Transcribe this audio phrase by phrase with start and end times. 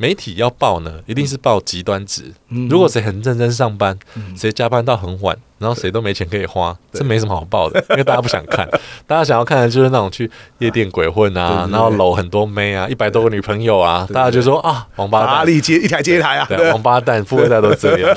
[0.00, 2.32] 媒体要报呢，一定是报极端值。
[2.70, 3.98] 如果谁很认真上班，
[4.34, 8.66] 谁加班到很晚，然后谁都没钱可以花，这没什么好报的， 因为大家不想看。
[9.06, 18.16] 大家想要看的就是那种去夜店鬼混啊，然后搂很多妹啊，一百多个女朋友啊，大家就说啊，王八蛋，哪里接一台接一台啊，对，王八蛋，富二代都这样。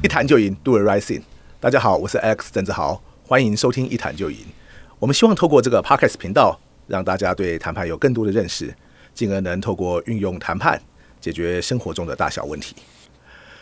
[0.00, 1.22] 一谈就赢，Do right thing。
[1.62, 4.38] 大家好，我是 X 郑志豪，欢迎收听一谈就赢。
[4.98, 8.74] 我们希望透过这个 Podcast 频道，让大家对谈判有更多的认识，
[9.12, 10.80] 进而能透过运用谈判
[11.20, 12.74] 解决生活中的大小问题。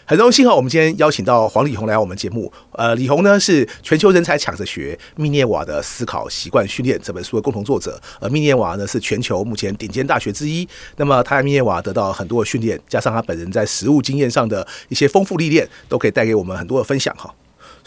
[0.04, 2.52] 很荣幸哈，我们今天邀请到黄李红来我们节目。
[2.70, 8.00] 呃，李红呢是全球人才抢着学密涅瓦的思考习惯训练这本书的共同作者。
[8.20, 10.66] 而密涅瓦呢是全球目前顶尖大学之一。
[10.98, 17.34] 那么他在密涅瓦得到很多的训练，加上他本人在实务经验上的一些丰富历练，都可以带给我们很多的分享哈。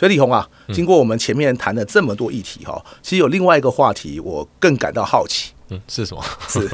[0.02, 5.52] 所以李红啊，经过我们前面谈了这么多议题哈，其实有另外一个话题我更感到好奇。
[5.70, 6.24] 嗯，是什么？
[6.50, 6.68] 是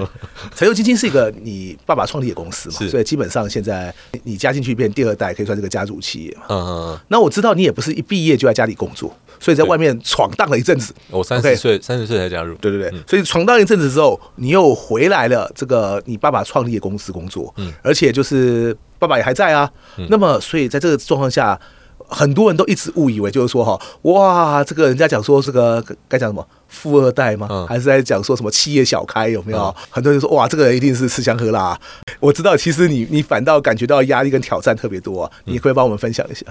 [0.55, 2.89] 成就基金是一个你爸爸创立的公司嘛？
[2.89, 6.43] 所以基本上现在你加进去变第二代，可以算这个家族企业嘛。
[6.47, 6.99] 嗯嗯嗯。
[7.09, 10.95] 那我知道你也不是一毕业就在家里工作，所以在外面闯荡了一阵子。
[11.09, 12.55] 我三十岁，三十岁才加入。
[12.55, 12.97] 对对对。
[13.05, 17.53] 所以闯荡一阵子之后，你又回来了这个你爸爸创立的公司工作。
[17.57, 17.73] 嗯。
[17.83, 19.69] 而且就是爸爸也还在啊。
[20.09, 21.59] 那么，所以在这个状况下。
[22.07, 27.47] 很多人都一直误以为就是说哈，哇，这个人家讲说这个该讲什么富二代吗？
[27.49, 29.59] 嗯、还是在讲说什么企业小开有没有？
[29.59, 31.77] 嗯、很多人说哇，这个人一定是吃香喝辣。
[32.19, 35.31] 我知道，其实你你反倒感觉到压力跟挑战特别多啊。
[35.43, 36.45] 你可以帮我们分享一下？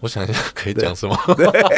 [0.00, 1.14] 我想一下，可以讲什么？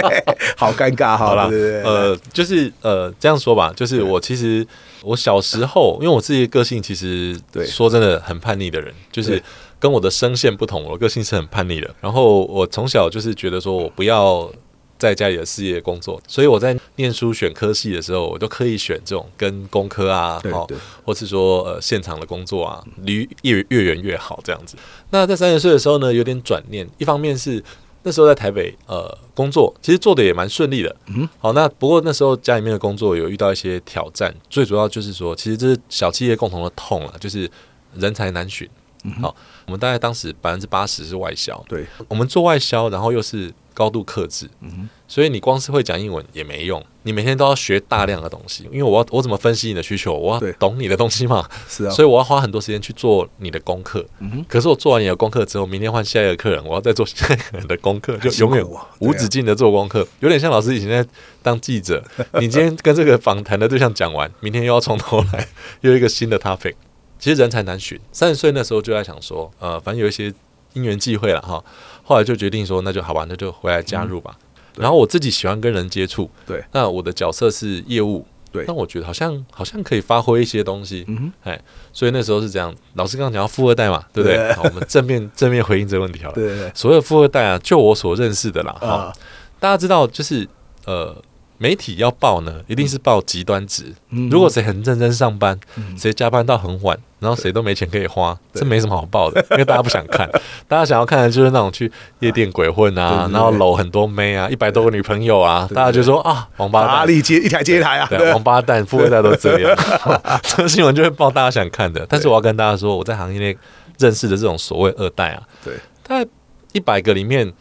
[0.56, 1.49] 好尴尬，好了，
[1.84, 4.67] 呃，就是呃这样说吧，就是我其实
[5.03, 9.43] 我小时候，因为我自己的个性其实对说真的很叛逆的人，就是。
[9.79, 11.95] 跟我的声线不同，我个性是很叛逆的。
[12.01, 14.51] 然后我从小就是觉得说我不要
[14.98, 20.67] 在家里的事业工作，所以我在念书选科系的时候，我就刻意选这种跟工科啊，好，
[21.05, 24.77] 或是说呃现场的工作啊，离越越远越好这样子。
[25.11, 27.62] 那在三十岁的时候呢，有点转念，一方面是
[28.03, 30.97] 那时候在台北呃工作，其实做的也蛮顺利的。
[31.15, 37.49] 嗯，好，那不过那时候家里面的工作有遇到一些挑战，最主要就是说，其实这是小企业共同的痛啊，就是
[37.95, 38.69] 人才难寻。
[39.04, 39.34] 嗯、好，
[39.66, 54.04] 我们大概当时百分之八十是外销，对，我们做外销，然后又是高度克制，嗯，所以你光是会讲英文也没用，你每天都要学大量的东西，因为我要我怎么分析你的需求，我要懂你的东西嘛，是啊，所以我要花很多时间去做你的功课，
[54.48, 58.66] 可是我做完你的功课之后，明天换下一个客人，我要再做下一个人的功课，就永远
[58.98, 61.09] 无止境的做功课，有点像老师以前在
[61.41, 62.03] 当记者，
[62.41, 65.47] 你今天跟这个访谈的对象讲完，明天又要从头来，
[65.82, 66.75] 又一个新的 topic。
[67.19, 70.33] 其实人才难寻，三十岁那时候就在想说，呃，反正有一些
[70.75, 71.62] 因缘际会了哈，
[72.05, 74.37] 后来就决定说，那就好吧，那就回来加入吧。
[74.39, 81.61] 嗯、然后我自己喜欢跟人接触，对，那我的角色是业务，对，但我觉得好像好像可以发挥一些东西，嗯哼，哎，
[81.93, 82.75] 所以那时候是这样。
[82.95, 84.37] 老师刚刚讲到富二代嘛，对不对？
[84.37, 86.34] 对好，我们正面正面回应这个问题好了。
[86.34, 89.21] 对，对，所有富二代啊，就我所认识的啦，哈、嗯，
[89.59, 90.47] 大家知道就是
[90.84, 91.21] 呃。
[91.59, 93.93] 媒体要报呢，一定是报极端值。
[94.31, 95.59] 如果谁很认真上班，
[95.97, 100.29] 谁加班到很晚，然后谁都没钱可以花，这没什么好报的， 因为大家不想看。
[100.69, 108.07] 大家想要看的就是那种去夜店鬼混啊，然后搂很多妹啊，一百多个女朋友啊，大家就说啊，王八蛋，哪里接一台接一台啊？
[108.09, 109.77] 对， 王八蛋，富二代都这样。
[110.43, 112.07] 这个新闻就会报大家想看的。
[112.09, 113.57] 但是我要跟大家说，我在行业内
[113.99, 115.75] 认识的这种所谓二代啊，对，
[116.07, 116.31] 大概
[116.73, 117.53] 一百个里面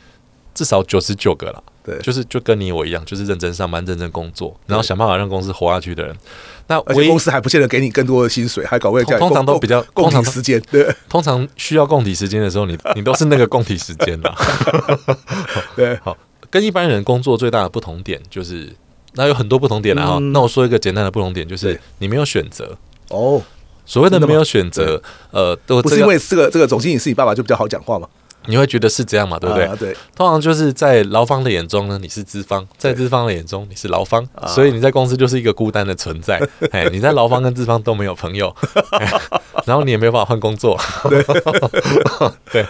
[0.54, 1.64] 至少九十九个了。
[1.88, 6.14] 对，就是就跟你我一样，就是认真上班、认真工作，然后想办法让公司活下去的人。
[6.68, 10.62] 那公司还不见得给你更多的薪水，还搞个通常都比较共体时间。
[10.70, 14.36] 对，通常需要共体时间的时候，你 你都是那个共体时间的。
[15.78, 16.18] 对，好，
[16.50, 18.70] 跟一般人工作最大的不同点就是，
[19.14, 20.20] 那有很多不同点啊。
[20.34, 22.78] 那我说一个简单的不同点，就是你没有选择
[23.12, 23.42] 哦。
[23.86, 28.06] 所谓的没有选择，呃，都不是因为这个这个总经理是你爸爸就比较好讲话吗？
[28.48, 29.38] 你会觉得是这样嘛？
[29.38, 29.66] 对不对？
[29.66, 34.26] 啊、对，通常就是在劳方的眼中呢，你是资方；在资方的眼中，你是劳方。
[34.42, 36.42] 对所以你在公司就是一个孤单的存在。
[36.72, 38.54] 哎，你在劳方跟资方都没有朋友，
[39.66, 40.80] 然后你也没有办法换工作。
[41.10, 41.24] 对，
[42.52, 42.66] 对，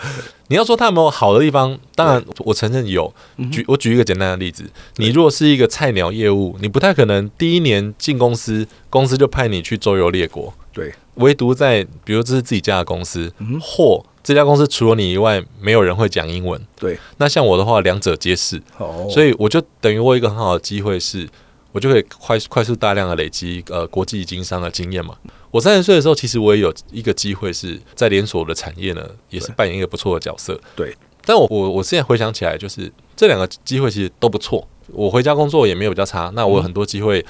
[0.48, 3.14] 你要说他有没有好的地方，当然我承认有。
[3.52, 4.64] 举我举一个简单的例子，
[4.98, 10.54] 你如果是一个菜鸟业务，你不太可能第一年进公司，公司就派你去周游列国。
[10.74, 16.62] 对，唯独在比如这是自己家的公司，嗯或这家公司除了你以外，没有人会讲英文。
[16.78, 18.62] 对，那像我的话，两者皆是。
[18.78, 21.28] 哦，所以我就等于我有一个很好的机会是，
[21.72, 25.16] 我就可以快快速大量的累积呃国际经商的经验嘛。
[25.50, 30.60] 我三十岁的时候，其实我也有一个机会是在连锁的产业呢，也是扮演一个不错的角色。
[30.76, 30.94] 对，
[31.26, 34.68] 但我我我现在回想起来，就是这两个机会其实都不错。
[34.88, 37.26] 我回家工作也没有比较差，那我有很多机会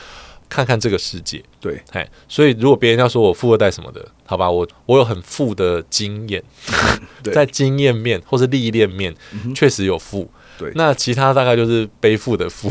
[0.50, 1.44] 看看这个世界。
[1.60, 6.44] 对，哎，所以如果别人要说我富二代什么的，好吧，我我有很富的经验，
[7.34, 9.14] 在经验面或是历练面，
[9.56, 10.30] 确实有富。
[10.58, 12.70] 对，那其他大概就是背负的负，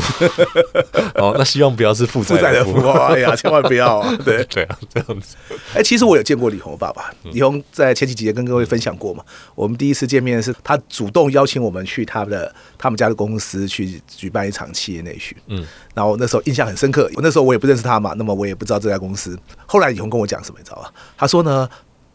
[1.15, 4.15] 哦，那希望不要是负债的负，哎呀， 千万不要啊！
[4.25, 5.35] 对对啊，这样子。
[5.73, 9.23] 哎，其实我有见过李红爸爸，李红在前几集也跟各位分享过嘛。
[9.55, 17.09] 我们第一次见面是他主动邀请我们去他的他们家的公司去举办一场企业内训，嗯，然后那时候印象很深刻。
[17.15, 19.37] 我那时候我也不认识他嘛，那么我也不知道这家公司。
[19.65, 20.91] 后来李红跟我讲什么，你知道吧？
[21.17, 21.67] 他说呢。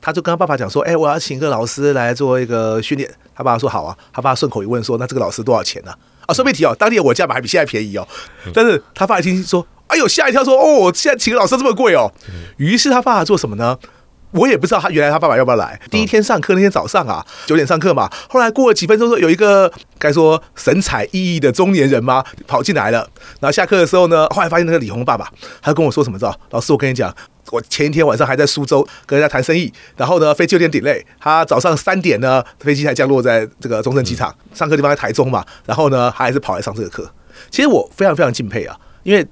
[0.02, 5.96] 他就跟他爸爸讲说：“哎、欸，我要请个老师来做一个训练。”他爸爸说：“好啊。”他爸顺口一问说：“那这个老师多少钱呢、啊？”
[6.26, 8.06] 啊，顺便提哦，当年我价码还比现在便宜哦。
[8.52, 12.12] 但是他爸一听说：“哎呦，吓一跳，说哦，现在请个老师这么贵哦。”
[12.58, 13.78] 于是他爸爸做什么呢？
[14.32, 15.78] 我也不知道他原来他爸爸要不要来。
[15.90, 18.10] 第一天上课那天早上啊，九点上课嘛。
[18.30, 23.06] 后来过了几分钟，说有一个该说神采奕奕的中年人嘛跑进来了。
[23.40, 26.18] 然后下课的时候呢，后来发现那个李红爸爸，他就跟我说什么？
[26.18, 27.14] 知道老师，我跟你讲。
[27.50, 37.10] 我前一天晚上还在苏州跟人家谈生意，然后呢，飞机有点 delay，他早上三点呢，飞机才降落在这个中正机场，上课地方在台中嘛，然后呢，他还是跑来上这个课。
[37.50, 39.26] 其实我非常非常敬佩啊，因为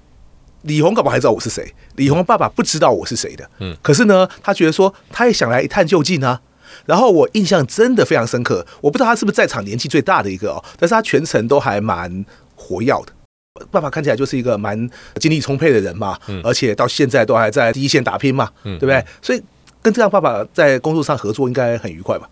[0.63, 6.41] 李红搞不好还知道我是谁，李红爸爸不知道我是谁的，嗯，可是呢，他觉得说他也想来一探究竟啊。
[6.87, 12.25] 然后我印象真的非常深刻，我不知道他是不是在场年纪最大的一个哦，但是他全程都还蛮
[12.55, 13.13] 活跃的。
[13.71, 19.05] 爸爸看起来就是一个蛮精力充沛的人嘛，嗯、而且到现在都还在第一线打拼嘛，嗯、对不对？
[19.21, 19.43] 所以
[19.83, 22.29] 跟这样爸爸在工作上合作应该很愉快吧？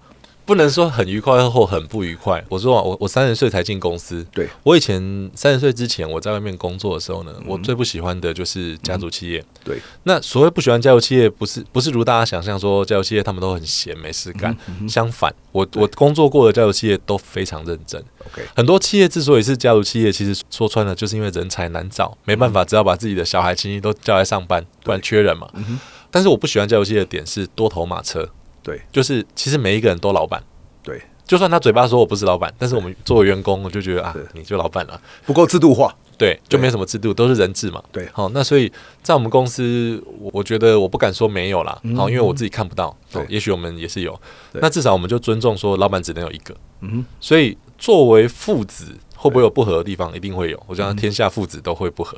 [0.49, 2.43] 不能说很愉快或很不愉快。
[2.49, 9.41] 我说我我三十岁才进公司，对，我以前三十岁之前我在外面工作的时候呢，嗯、我最不喜欢的就是家族企业。
[9.41, 14.57] 嗯、对，那所谓不喜欢家族企业，不是不是如大家想象说家族企业他们都很闲没事干，
[14.89, 18.03] 相反，我我工作过的家族企业都非常认真。
[18.33, 25.47] OK，很多企业之所以是家族企业，其实说穿了就是因为人才难找，没办法，只要把自己的小孩亲戚都叫来上班，不然缺人嘛。
[25.53, 25.79] 嗯、
[26.11, 28.31] 但是我不喜欢家族企业的点是多头马车。
[28.63, 30.43] 对，就是其实每一个人都老板。
[30.83, 31.03] 对。
[31.27, 37.85] 就算他嘴巴说我不是老板，但是我们作为员工，我就觉得啊，你就老板了，不够制度化，对，就没什么制度，都是人治嘛。
[37.93, 38.73] 对，好，那所以
[39.03, 40.03] 在我们公司，
[40.33, 44.19] 我觉得我不敢说没有啦，好，因为我自己看不到，对，也许我们也是有，
[44.55, 50.15] 那至少我们就尊重说，老板只能有一个，嗯，所以作为父子，会不会有不合的地方？
[50.17, 52.17] 一定会有，我讲天下父子都会不合，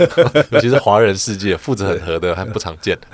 [0.50, 2.98] 尤其是华人世界，父子很合的还不常见。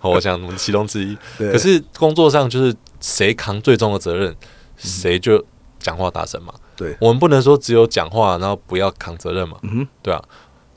[0.00, 2.76] 好，我想我们其中之一，可是工作上就是。
[3.02, 4.36] 谁扛最重的责任，
[4.76, 5.42] 谁就
[5.78, 6.52] 讲话大声嘛。
[6.76, 9.56] 对，我们不能说只有讲话，然后不要扛责任嘛。
[9.62, 10.22] 嗯，对啊，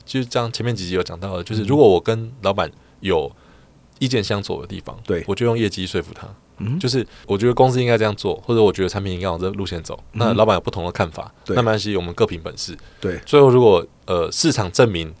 [0.06, 0.50] 就是这样。
[0.50, 3.30] 前面几集有讲到的，就是如果我跟老板有
[3.98, 6.26] 意见相左的地方，对，我就用业绩说服他。
[6.64, 9.98] 嗯，就是我觉得公司应该这样做，或者我觉得产品应该往这个路线走。
[10.12, 12.76] 那老板有不同的看法，那没关系，我们各凭本事。
[13.00, 15.12] 对，最后如果呃市场证明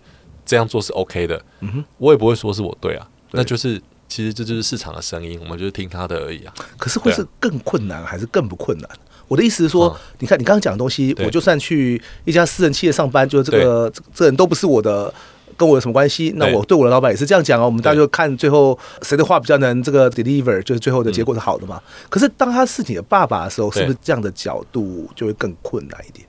[0.46, 3.80] 这样做是 OK 的，嗯哼，我也不会说是我对啊，那就是。
[4.06, 6.54] 其实这就是市场的声音，我们就是听他的而已啊。
[6.78, 8.88] 可是会是更困难还是更不困难？
[9.26, 15.12] 我的意思是说，你看你刚刚讲的东西，我就算去一家私人企业上班，就这个这人都不是我的，
[15.56, 16.32] 跟我有什么关系？
[16.36, 17.64] 那我对我的老板也是这样讲啊。
[17.64, 21.80] 我们大家就看最后谁的话比较能这个 deliver，就是最后的结果是好的嘛。
[22.08, 26.26] 可是当他是你的爸爸的时候，是不是这样的角度就会更困难一点？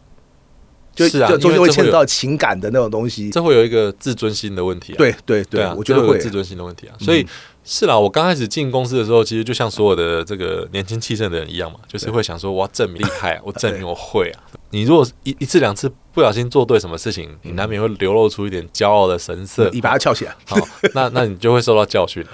[0.93, 4.93] 就是啊，终究会牵扯到情感的那种东西，这会有一个自尊心的问题。
[4.93, 7.25] 对对对啊，我觉得会有自尊心的问题啊，所以。
[7.67, 14.43] 是啦，我刚开始进公司的时候，其实就像所有的这个年轻气盛的人一样嘛，就是会想说，我要证明厉害啊，我证明我会啊。
[14.69, 20.57] 你如果一一次两次不小心做对什么事情，你难免会流露出一点骄傲的神色，你把它翘起来， 好，
[20.95, 22.25] 那那你就会受到教训。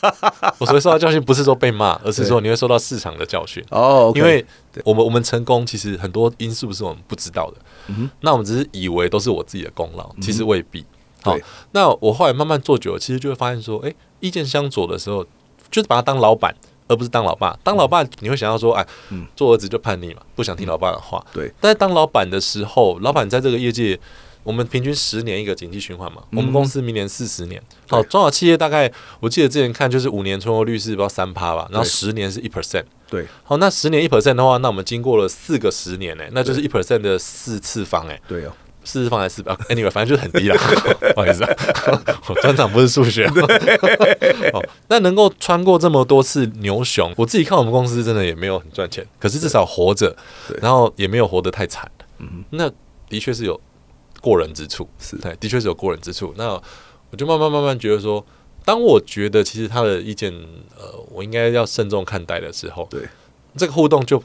[0.58, 3.62] 我所谓受到教训，不是说被骂，而是说你会受到市场的教训。
[3.70, 4.42] 哦，因为
[4.84, 7.56] 我们我们成功，其实很多因素是我们不知道的。
[7.88, 10.84] 嗯，那我们只是以为都是我自己的功劳，其实未必。
[11.22, 11.36] 好，
[11.72, 13.92] 那我后来慢慢做久了，其实就会发现说，哎。
[14.20, 15.22] 意见相左的时候，
[15.70, 16.54] 就是把它当老板，
[16.86, 17.56] 而不是当老爸。
[17.62, 18.86] 当老爸，你会想要说，哎，
[19.34, 21.24] 做儿子就叛逆嘛，不想听老爸的话。
[21.32, 21.52] 对。
[21.60, 23.98] 但是当老板的时候，老板在这个业界，
[24.42, 26.22] 我们平均十年一个景气循环嘛。
[26.32, 27.62] 我们公司明年四十年。
[27.88, 32.84] 好，中小企业大概我记得之前看就是五年存活率是不知道三趴吧，然后十年是一 percent。
[33.08, 33.26] 对。
[33.42, 38.20] 好，那十年一 percent 的话，那我们经过了四个十年呢，那就是一 percent 的四次方哎。
[38.28, 38.52] 对哦。
[38.84, 40.56] 四次方还是四百？Anyway，反正就是很低了。
[41.14, 41.50] 不好意思啊，
[42.28, 43.26] 我专长不是数学。
[44.52, 50.14] 哦，那能够穿过这么多次牛熊，我自己看我们公司真的也没有很赚钱，可是至少活着，
[50.60, 51.90] 然后也没有活得太惨。
[52.18, 52.70] 嗯，那
[53.08, 53.60] 的确是有
[54.20, 56.34] 过人之处，是对，的确是有过人之处。
[56.36, 56.50] 那
[57.10, 58.24] 我就慢慢慢慢觉得说，
[58.64, 60.32] 当我觉得其实他的意见，
[60.78, 63.02] 呃，我应该要慎重看待的时候，对，
[63.56, 64.22] 这个互动就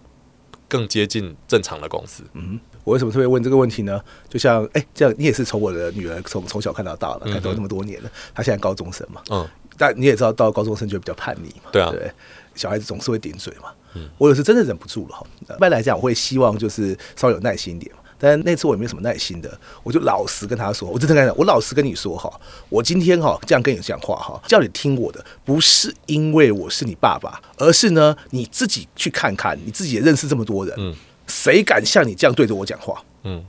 [0.69, 2.23] 更接近正常的公司。
[2.33, 4.01] 嗯，我为什么特别问这个问题呢？
[4.29, 9.45] 就像哎，这样你也是从我的女儿从从小看到大了，看到那么多年了，她现在高中生嘛，嗯，
[9.77, 12.09] 但你也知道，到高中生就比较叛逆嘛，对啊，对，
[12.55, 13.71] 小孩子总是会顶嘴嘛。
[13.95, 15.25] 嗯，我有时真的忍不住了哈。
[15.41, 17.91] 一般来讲，我会希望就是稍微有耐心一点。
[18.19, 22.29] 但那次我也没什么耐心的，我就老实跟他说，我真的跟他讲，我老实跟你说哈，
[22.67, 30.93] 我今天哈这样跟你讲话哈，叫你听我的，不是因为我是你爸爸，而是呢你自己去看看，你自己也认识这么多人，嗯，
[31.27, 33.01] 谁敢像你这样对着我讲话？
[33.23, 33.43] 嗯，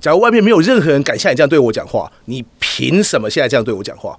[0.00, 4.18] 假如外面没有任何人敢像你这样对我讲话，你凭什么现在这样对我讲话？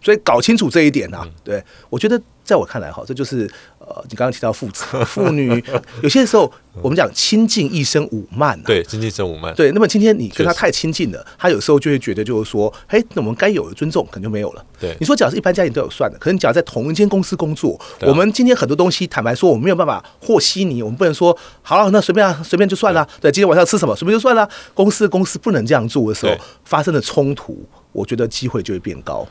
[0.00, 2.20] 所以搞清楚这一点啊，对，我觉得。
[2.48, 3.46] 在我看来，哈，这就是
[3.78, 5.62] 呃，你刚刚提到父子、 父女，
[6.02, 6.50] 有些时候
[6.80, 9.70] 我们讲亲近一生五慢，啊，对，亲近一生五慢，对。
[9.72, 14.64] 那么今天你跟他太亲近了，他有时候就会觉得就是说，哎，那我们该有的尊重可能就没有了。
[14.80, 23.06] 对，你说，假如是一般家庭都有算的，可是你假如在同一间公司工作，我们今天很多东西，坦白说，我们没有办法和稀泥，我们不能说好了，那随便啊，随便就算了。
[23.20, 24.48] 对，今天晚上吃什么，随便就算了。
[24.72, 27.62] 公司公司不能这样做的时候，发生的冲突，
[27.92, 29.28] 我觉得机会就会变高。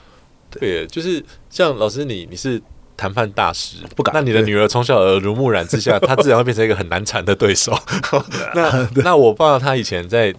[0.51, 2.61] 对，就是像老师你，你是。
[2.97, 7.77] 谈判大师不敢，那你的女儿从小耳濡目染之下，她自然会变成一个很难缠的对手。
[8.55, 10.33] 那那我爸他以前在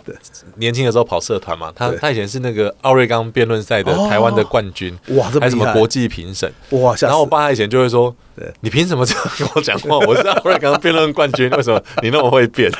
[0.56, 6.94] 年轻的时候跑社团嘛，他他以前是那个奥瑞冈辩论赛的台湾的冠军，哇，还有什么国际评审哇。
[7.00, 8.14] 然后我爸他以前就会说。
[8.60, 9.98] 你凭什么这样跟我讲话？
[10.06, 12.70] 我是奥瑞刚辩论冠军，为什么你那么会辩？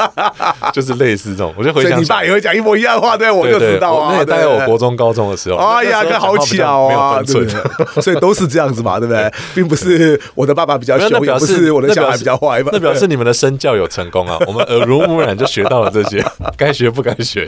[0.72, 4.14] 就是类似这种，我就回想，你爸也会讲一模一样的话，对，我就知道啊。
[4.16, 7.46] 那大概我国中高中的时候，哎呀，这好巧啊，对，
[8.02, 9.30] 所以都是这样子嘛，对不对？
[9.54, 12.70] 并不是我的爸爸比较凶，也不是我的小孩比较坏嘛。
[12.72, 16.24] 那表示你们的身教有成功啊， 我们耳濡目染就学到了这些，
[16.56, 17.46] 该学不该学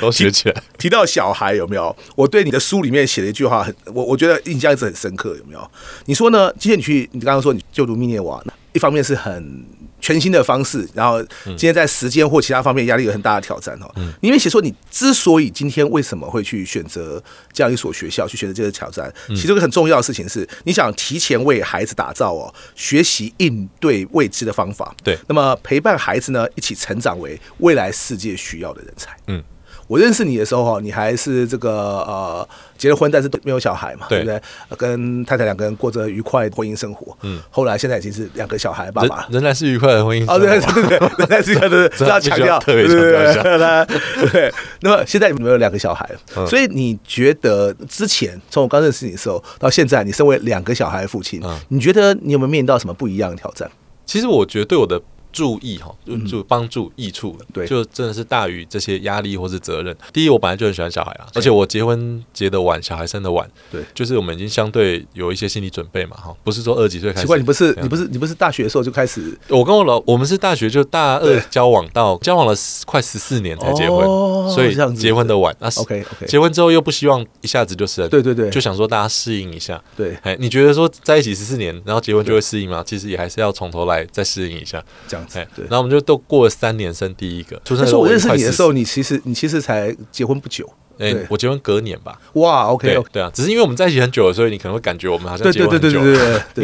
[0.00, 0.54] 都学起来。
[0.78, 1.94] 提到小孩有没有？
[2.16, 5.70] 我对你的书里面写了一句话，很我我觉得印象一直很深刻，有没有？
[6.06, 6.52] 你说呢？
[6.58, 6.79] 今天。
[6.80, 9.62] 你去，你刚刚说你就读密涅瓦，一方面是很
[10.00, 13.92] 全新的方式，然后今天在时间或其他方面压力有很大的挑战哦。
[13.96, 17.22] 嗯，因为写说你之所以今天为什么会去选择
[17.52, 24.96] 这样一所学校，去选择这个挑战，其中一个很重要的事情是，你想提前为孩子打造哦，学习应对未知的方法。
[25.04, 29.14] 对，那么陪伴孩子呢，一起成长为未来世界需要的人才。
[29.26, 29.44] 嗯。
[29.90, 31.72] 我认识你的时候哈，你还是这个
[32.06, 34.76] 呃结了婚，但是都没有小孩嘛，对，对不对？
[34.76, 37.16] 跟太太两个人过着愉快的婚姻生活。
[37.22, 40.34] 嗯，后来现在已经是两个小孩爸爸，仍然是愉快的婚姻生活。
[40.34, 43.84] 哦，对对对，仍然是愉快的，这要强调，特别强调一下。
[44.30, 53.68] 对，那么现在你们有两个小孩，嗯，所以你觉得之前从我刚认识你的时候到现在，你身为两个小孩的父亲，嗯，你觉得你有没有面临到什么不一样的挑战？
[54.06, 55.02] 其实我觉得对我的。
[55.32, 59.96] 注意哈，就就帮助益处，对，就真的是大于这些压力或是责任。
[60.12, 67.22] 第一，我本来就很喜欢小孩啊，而且我结婚结的晚，小孩生的晚，对，就是我们已经相对有一些心理准备嘛，哈，不是说二十几岁开始。
[67.22, 69.38] 奇怪，你不是你不是你不是大学的时候就开始？
[69.48, 72.54] 我跟我老我们是大学就大二交往到交往了
[72.86, 74.04] 快十四年才结婚，
[74.50, 75.54] 所以结婚的晚。
[75.60, 79.82] 那 OK OK，结婚之后又不希望一下子就生，对对对，就想说大家适应一下。
[79.96, 82.82] 对，哎，你觉得说在一起十四年，然后结婚就会适应吗？
[82.86, 85.46] 其实也还是要从头来再适应一下，这样子。
[85.54, 86.00] 对，然后我们就。
[86.00, 90.68] 都过了三年生第一个，但是我认识你的时候，你其实你其实才结婚不久。
[90.98, 92.18] 哎，我结婚隔年吧。
[92.32, 96.12] 哇，OK，对啊，只是因为我们在一起很久了，所以你可能会感觉我们好像结婚很久，因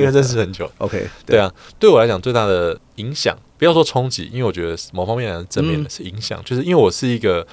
[0.05, 0.69] 为认识很久。
[0.79, 7.47] OK，对啊，对我来讲最大的影响，不要说冲击，因为我觉得某方面正面的是影响，就是因为我是一个。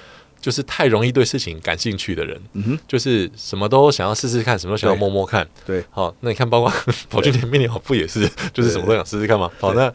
[0.44, 6.70] 就是太容易对事情感兴趣的人，嗯哼，就是什么都想要试试看，什么都想要摸摸看，对，好，那你看，包括
[7.10, 9.50] 跑去填面联好不也是，就是什么都想试试看吗？
[9.58, 9.90] 好，那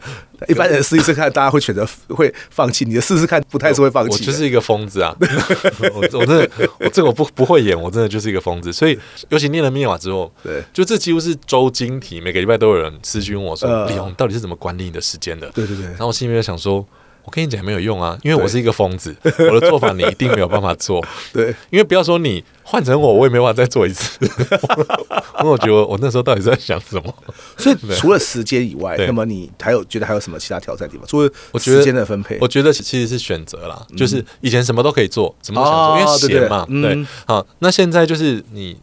[0.47, 5.15] 一般人试一试看，大家会选择会放弃，你的试试看不太是会放弃，我就是一个疯子啊，
[5.93, 8.97] 我我真的我这个我不不会演，我真的就是一个疯子，所以
[9.29, 15.47] 尤其念了密码之后，对，就这几乎是周经题，每个礼拜都有人私讯我说，李宏到底是怎么管理你的时间的？
[15.51, 16.83] 对对对，然后我心里面想说。
[17.23, 21.05] 我跟你讲没有用啊，因为我是一个疯子，我的做法你一定没有办法做。
[21.31, 24.17] 对，因为不要说你换成我，我也没办法再做一次。
[24.21, 27.15] 因 为我觉得我那时候到底在想什么？
[27.55, 31.05] 所以除了时间以外，那么你还有觉得还有什么其他挑战地方？
[31.05, 36.65] 除了时间的分配，我觉得其实是选择啦，就是以前什么都可以做，什么都想做，因为闲嘛。
[36.67, 38.75] 对，好，那现在就是你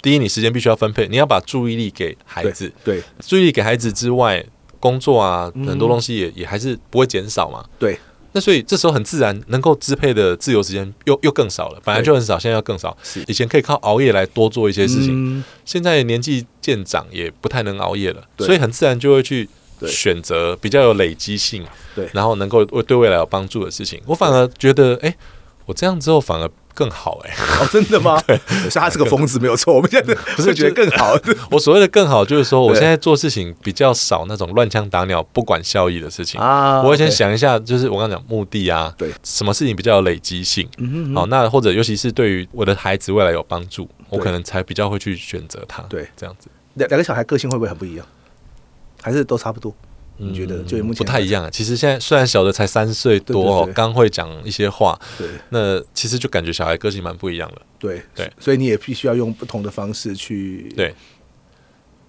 [0.00, 2.72] 第一，你时间必须要分配，你要把注意力给孩子。
[2.82, 4.42] 对，注意力给孩子之外。
[4.82, 7.64] 工作啊，很多东西也也还是不会减少嘛。
[7.78, 7.96] 对，
[8.32, 12.96] 那所以这时候很自然能够支配的自由时间又又更少了，本来就很少，现在要更少。
[13.28, 19.48] 以前可以靠熬夜来多做一些事情，现在年纪渐长也不太能熬夜了，所以很自然就会去
[19.86, 24.02] 选择比较有累积性，对，然后能够为对未来有帮助的事情。
[24.06, 25.14] 我反而觉得，哎。
[25.14, 25.41] 我
[25.72, 27.64] 我这样之后反而更好哎、欸。
[27.64, 28.20] 哦，真的吗？
[28.28, 28.36] 对，
[28.68, 29.74] 所以他是个疯子没有错。
[29.74, 31.16] 我们现在 不是觉得更好？
[31.50, 36.82] 我所谓的更好，就是说我现在做事情比较少那种乱枪打鸟、不管效益的事情啊。
[36.82, 40.68] 我会先想一下，就是我刚刚讲目的啊，对，什么事情比较有累积性？
[40.76, 45.82] 嗯好，那或者尤其是对于我的孩子未来有帮助，我可能才比较会去选择他。
[45.84, 46.48] 对，这样子。
[46.74, 48.06] 两两个小孩个性会不会很不一样？
[49.02, 49.74] 还是都差不多？
[50.22, 51.50] 你觉得就目前不太一样啊？
[51.50, 57.62] 其实现在虽然小的才三岁多，刚会讲一些话，对，那其实就感觉小孩个性蛮不一样的。
[57.78, 60.94] 对对，所以你也必须要用不同的方式去对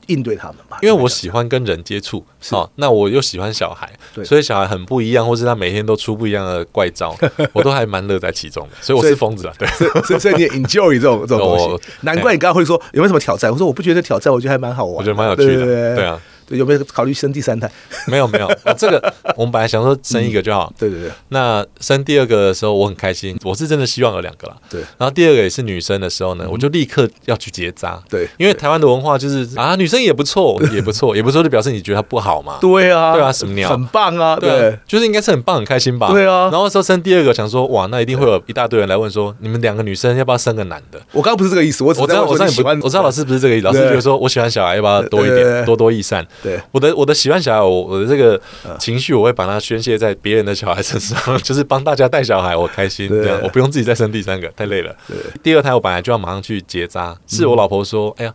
[0.08, 0.78] 应对他们嘛。
[0.82, 3.92] 因为我喜欢跟人接触，好，那我又喜欢小孩，
[4.24, 7.18] 所以小孩很不一样，或是他每天都出不一样的怪招，
[7.54, 8.76] 我都还蛮乐在其中的。
[8.82, 9.68] 所以我是疯子啊，对，
[10.04, 11.84] 所以所以你也 enjoy 这种这种东西。
[12.02, 13.50] 难怪你刚刚会说有没有什么挑战？
[13.52, 16.22] 我说我不觉得挑战，我觉得还蛮好玩，我觉得蛮有趣的，对啊。
[16.50, 17.70] 有没有考虑生第三胎？
[18.08, 20.72] 没 有没有，这个 我们本来想说生一个就好。
[20.78, 21.12] 对对对。
[21.30, 24.56] 那生第二个的时候，我很开心，我是真的希望有两个啦。
[24.70, 24.82] 对。
[24.98, 28.02] 然后第二个也是女生的时候呢，我就立刻要去结扎。
[28.10, 28.28] 对。
[28.38, 32.58] 因为台湾的文化就是啊，女生也不错，也不错，也不错，就表示你觉得她不好嘛。
[32.62, 33.14] 对啊。
[33.14, 33.70] 对啊，什么鸟？
[33.70, 34.36] 很棒啊！
[34.36, 36.10] 对，就是应该是很棒，很开心吧？
[36.12, 36.50] 对啊。
[36.52, 41.00] 然后说生第二个，想说哇，那一定会有一大堆人来问说，你们两个女生要不要生个男的？
[41.12, 46.26] 我刚刚不是这个意思，我我知道我知道你不，我知道老师不是这个意思，老师觉得说我喜欢小孩，要不要多一点，多多益善？
[46.44, 47.14] 对，我的我的。
[47.24, 48.42] 喜欢小孩，我我的这个
[48.78, 54.94] 情绪，我会把它宣泄在别人的小孩身上， 就是帮大家带小孩，我开心这样，我不用自己再生第三个，太累了。
[55.42, 58.34] 第二胎我本来就要马上去结扎，是我老婆说，哎呀，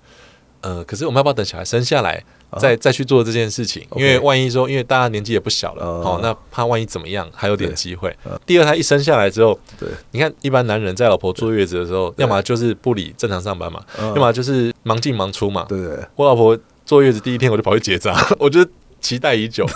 [0.62, 2.24] 呃，可是我们要不要等小孩生下来，
[2.58, 3.86] 再再去做这件事情？
[3.96, 8.16] 因为万一说，因为大家年纪也不小了，哦，那怕万一怎么样，还有点机会。
[8.46, 15.66] 第二胎一生下来之后，对，你看一般男人在老婆坐月子的时候，要么就是不理正常上班嘛，要么就是忙进忙出嘛。
[15.68, 15.78] 对，
[16.16, 16.56] 我老婆。
[16.88, 19.68] 坐月子第一天我就跑去结扎， 我觉得期待已久。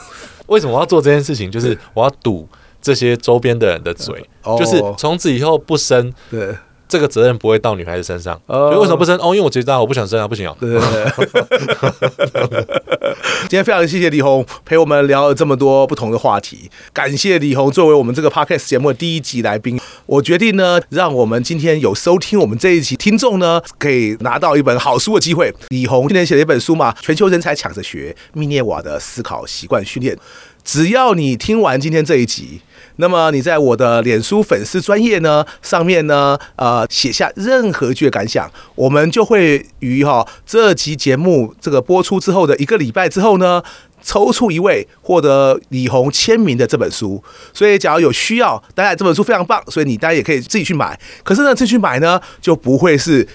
[0.47, 1.51] 为什么我要做这件事情？
[1.51, 2.49] 就是我要堵
[2.81, 4.27] 这些周边的人的嘴，
[4.59, 6.11] 就是从此以后不生。
[6.31, 6.57] 对。
[6.89, 9.17] 这个责任不会到女孩子身上，所以为什么不生？
[9.17, 10.55] 哦，因为我结扎，我不想生啊，不行啊。
[10.61, 12.67] 对对对。
[13.49, 19.81] 今天非常谢谢李红陪我们聊了这么多不同的话题，感谢李红作为我们这个 podcast 节目的第一集来宾。
[20.07, 25.53] 我决定呢，让我们今天有收听我们这一期听众呢，可以拿到一本好书的机会。
[25.69, 30.17] 李红今年写了一本书嘛，《全球人才抢着学：密涅瓦的思考习惯训练》。
[30.65, 32.61] 只要你听完今天这一集。
[32.97, 43.63] 那么你在我的脸书粉丝专页呢上面呢，呃，写下任何一句感想，我们就会于哈这期节目这个播出之后的一个礼拜之后呢，
[44.03, 47.23] 抽出一位获得李红签名的这本书。
[47.53, 50.99] 所以，假如有需要，当然这本书非常棒，所以你当然也可以自己去买。
[51.23, 53.27] 可是呢，自己去买呢就不会是。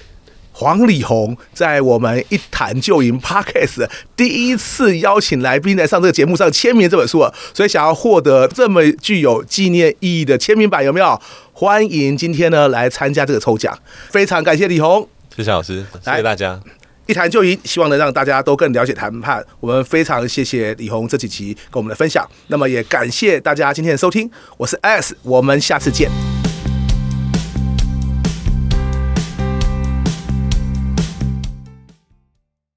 [0.60, 11.22] 黄李红在我们一谈就赢 Podcast 第一次邀请来宾来上这个节目上签名这本书了，所以想要获得这么具有纪念意义的签名版，有没有？
[11.54, 13.78] 欢迎今天呢来参加这个抽奖，
[14.10, 16.60] 非常感谢李红，谢谢老师，谢谢大家。
[17.08, 19.44] 一谈就赢，希望能让大家都更了解谈判。
[19.62, 26.12] 我们非常谢谢李红这几期跟我们的分享，那么也感谢大家今天的收听，我是 S，我们下次见。